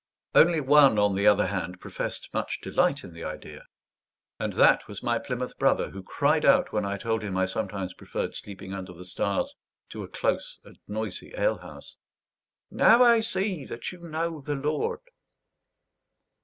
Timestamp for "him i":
7.21-7.45